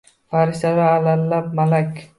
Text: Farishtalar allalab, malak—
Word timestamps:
Farishtalar 0.35 0.91
allalab, 0.95 1.55
malak— 1.61 1.95